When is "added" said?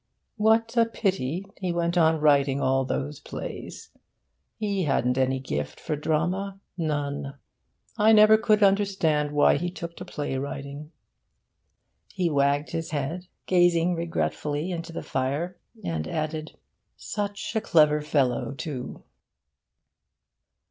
16.07-16.57